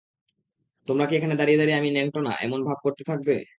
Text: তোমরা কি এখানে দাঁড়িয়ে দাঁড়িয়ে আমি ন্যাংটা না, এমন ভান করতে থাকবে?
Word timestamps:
তোমরা 0.87 1.05
কি 1.07 1.13
এখানে 1.15 1.35
দাঁড়িয়ে 1.35 1.59
দাঁড়িয়ে 1.59 1.79
আমি 1.79 1.89
ন্যাংটা 1.91 2.19
না, 2.21 2.33
এমন 2.41 2.59
ভান 2.67 2.77
করতে 2.85 3.03
থাকবে? 3.09 3.35